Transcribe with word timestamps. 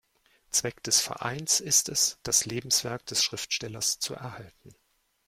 Zweck 0.49 0.81
des 0.81 0.99
Vereins 0.99 1.59
ist 1.59 1.87
es, 1.87 2.17
das 2.23 2.45
Lebenswerk 2.45 3.05
des 3.05 3.21
Schriftstellers 3.23 3.99
zu 3.99 4.15
erhalten. 4.15 4.73